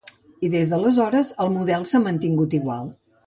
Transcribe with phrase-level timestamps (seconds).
[0.45, 2.91] I des d'aleshores el model s'ha mantingut igual.